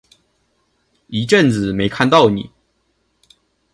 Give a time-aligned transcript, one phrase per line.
[1.05, 2.49] 一阵子没看到妳